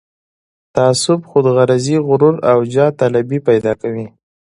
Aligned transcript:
تعصب، 0.75 1.19
خودغرضي، 1.31 1.95
غرور 2.07 2.35
او 2.51 2.57
جاه 2.73 2.91
طلبي 3.01 3.39
پيدا 3.47 3.73
کوي. 3.81 4.05